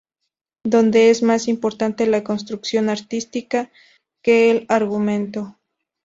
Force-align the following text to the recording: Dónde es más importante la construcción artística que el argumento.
Dónde 0.63 1.11
es 1.11 1.21
más 1.21 1.47
importante 1.47 2.07
la 2.07 2.23
construcción 2.23 2.89
artística 2.89 3.69
que 4.23 4.49
el 4.49 4.65
argumento. 4.67 5.59